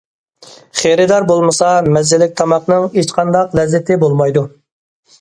[0.79, 4.49] خېرىدار بولمىسا، مەززىلىك تاماقنىڭ ھېچقانداق لەززىتى بولمايدۇ.